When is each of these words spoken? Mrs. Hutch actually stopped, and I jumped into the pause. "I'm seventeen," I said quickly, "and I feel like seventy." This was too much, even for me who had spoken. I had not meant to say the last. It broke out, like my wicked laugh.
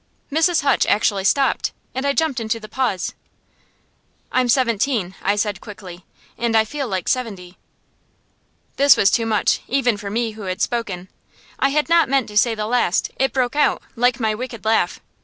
Mrs. 0.31 0.61
Hutch 0.61 0.87
actually 0.87 1.25
stopped, 1.25 1.73
and 1.93 2.07
I 2.07 2.13
jumped 2.13 2.39
into 2.39 2.59
the 2.59 2.67
pause. 2.67 3.13
"I'm 4.31 4.49
seventeen," 4.49 5.13
I 5.21 5.35
said 5.35 5.61
quickly, 5.61 6.05
"and 6.39 6.57
I 6.57 6.65
feel 6.65 6.87
like 6.87 7.07
seventy." 7.07 7.59
This 8.77 8.97
was 8.97 9.11
too 9.11 9.27
much, 9.27 9.59
even 9.67 9.97
for 9.97 10.09
me 10.09 10.31
who 10.31 10.45
had 10.49 10.59
spoken. 10.59 11.07
I 11.59 11.69
had 11.69 11.87
not 11.87 12.09
meant 12.09 12.27
to 12.29 12.37
say 12.39 12.55
the 12.55 12.65
last. 12.65 13.11
It 13.19 13.31
broke 13.31 13.55
out, 13.55 13.83
like 13.95 14.19
my 14.19 14.33
wicked 14.33 14.65
laugh. 14.65 14.99